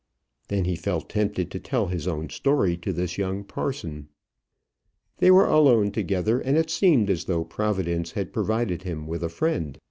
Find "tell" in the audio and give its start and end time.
1.59-1.85